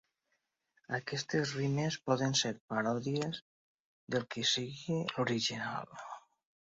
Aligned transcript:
Aquestes 0.97 1.51
rimes 1.57 1.97
poden 2.09 2.33
ser 2.41 2.51
paròdies 2.73 3.43
del 4.17 4.27
que 4.37 4.45
sigui 4.53 4.99
l'original. 5.15 5.93